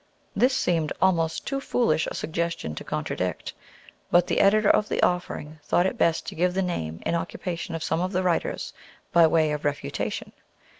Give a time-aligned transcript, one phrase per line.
[0.35, 3.53] This seemed almost too foolish a suggestion to contradict,
[4.09, 7.75] but the editor of the "Offering" thought it best to give the name and occupation
[7.75, 8.73] of some of the writers
[9.11, 10.31] by way of refutation.